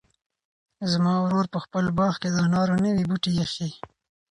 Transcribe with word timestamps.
زما 0.91 1.13
ورور 1.23 1.45
په 1.53 1.59
خپل 1.65 1.85
باغ 1.97 2.13
کې 2.21 2.29
د 2.31 2.37
انار 2.45 2.69
نوي 2.85 3.03
بوټي 3.09 3.31
ایښي. 3.41 3.69